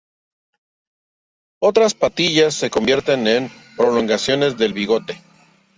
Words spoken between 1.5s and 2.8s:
Otras patillas se